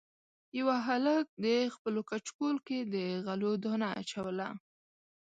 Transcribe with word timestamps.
یوه 0.59 0.75
هلک 0.87 1.25
د 1.45 1.47
خپلو 1.75 2.01
کچکول 2.11 2.55
کې 2.67 2.79
د 2.93 2.95
غلو 3.25 3.51
دانه 3.63 3.89
اچوله. 4.01 4.49